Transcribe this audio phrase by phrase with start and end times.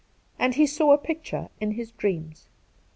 [0.39, 2.49] And he saw a picture in his dreams.